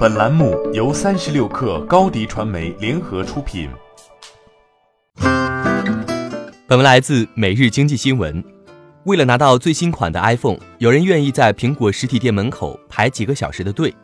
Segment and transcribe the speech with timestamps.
[0.00, 3.68] 本栏目由三十六氪高低传媒联合出品。
[6.66, 8.42] 本文来自《每日经济新闻》。
[9.04, 13.94] 为了拿到最新款的 iPhone，有人愿意在苹果实体店门口排几个小时的队。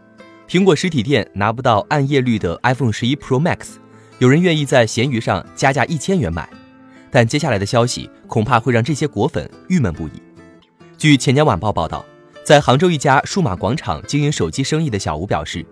[0.46, 3.76] 苹果实体店拿不到暗夜绿的 iPhone 十一 Pro Max，
[4.18, 6.46] 有人愿意在闲鱼上加价一千元买。
[7.10, 10.22] 但接下来的消息恐怕会让这些果粉郁闷不已。
[10.98, 12.04] 据钱江晚报报道，
[12.44, 15.64] 在杭州一家数码广场经营手机生意的小吴表示。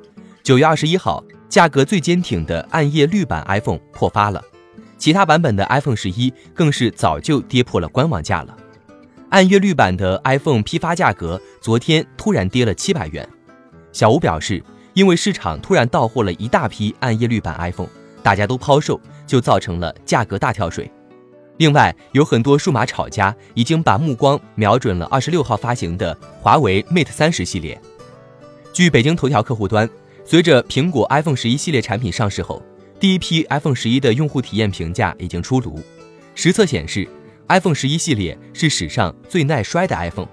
[0.44, 4.44] 九月二十一号，价格最坚挺的暗夜绿版 iPhone 破发了，
[4.98, 8.54] 其他版本的 iPhone 十一更是早就跌破了官网价了。
[9.30, 13.26] 暗夜绿版的 iPhone 批发价格昨天突然跌了七百元。
[13.90, 14.62] 小吴表示，
[14.92, 17.88] 因为市场突然到货了一大批暗夜绿版 iPhone，
[18.22, 20.92] 大家都抛售，就造成了价格大跳水。
[21.56, 27.80] 另外，有很多数码炒家已经把目光瞄准了二十六号发行的华为 Mate 三十系列。
[28.74, 29.88] 据北京头条客户端。
[30.26, 32.62] 随着苹果 iPhone 十一系列产品上市后，
[32.98, 35.78] 第一批 iPhone 十一的用户体验评价已经出炉。
[36.34, 37.06] 实测显示
[37.48, 40.26] ，iPhone 十一系列是史上最耐摔的 iPhone，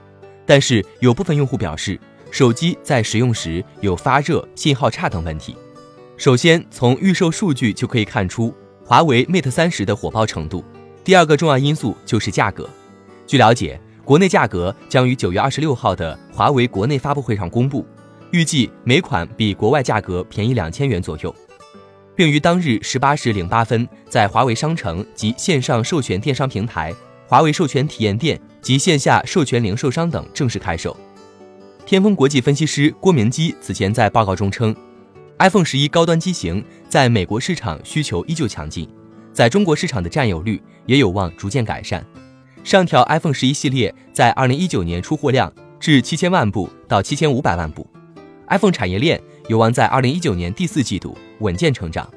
[0.45, 1.99] 但是有部分用户表示，
[2.31, 5.57] 手机在使用时有发热、信号差等问题。
[6.15, 8.53] 首先，从预售数据就可以看出
[8.85, 10.63] 华为 Mate 三十的火爆程度。
[11.03, 12.69] 第二个重要因素就是价格。
[13.27, 17.85] 据了解，国内价格将于九月二十六号的华为国内发布会上公布。
[18.31, 21.35] 预计每款比国外价格便宜两千元左右，
[22.15, 26.93] 并于当日十八时零八分在华为商城及线上授权电商平台、
[27.27, 30.95] 华为授权体验店及线下授权零售商等正式开售。
[31.85, 34.73] 天风国际分析师郭明基此前在报告中称
[35.39, 38.87] ，iPhone 十一高端机型在美国市场需求依旧强劲，
[39.33, 42.05] 在中国市场的占有率也有望逐渐改善，
[42.63, 45.51] 上调 iPhone 十一系列在二零一九年出货量
[45.81, 47.85] 至七千万部到七千五百万部。
[48.51, 52.09] iPhone 产业链有望在二零一九年第四季度稳健成长。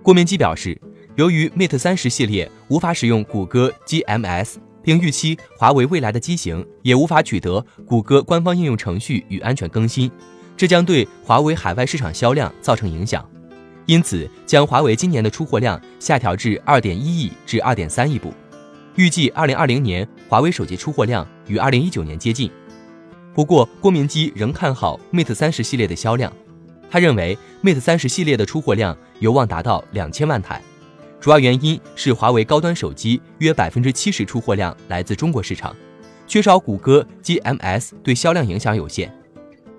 [0.00, 0.80] 郭明基表示，
[1.16, 4.54] 由于 Mate 三十系列无法使用谷歌 GMS，
[4.84, 10.08] 并预期华为未来的机型也无法取得谷歌官方应用程序与安全更新，
[10.56, 13.28] 这将对华为海外市场销量造成影响，
[13.86, 18.32] 因此将华为今年的出货量下调至二点一亿至二点三亿部，
[18.94, 22.48] 预计二零二零年华为手机出货量与二零一九年接近。
[23.34, 26.30] 不过，郭明基仍看好 Mate 三十系列的销量。
[26.90, 30.60] 他认为，Mate 三十系列的出货量有望达到两千万台，
[31.18, 35.74] 主要原因是华为高端手机约百分之七十出货量来自中国市场，
[36.26, 39.10] 缺少谷歌 GMS 对销量影响有限。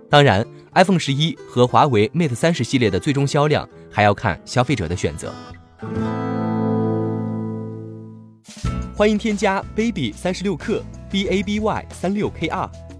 [0.09, 0.44] 当然
[0.74, 5.31] ，iPhone 十一和华为 Mate 三十系列的最终销量还要看消费者的选择。
[8.96, 12.72] 欢迎添加 baby 三十六克 b a b y 三六 k r。